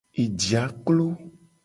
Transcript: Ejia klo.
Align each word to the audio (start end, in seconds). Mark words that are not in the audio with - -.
Ejia 0.23 0.63
klo. 0.85 1.05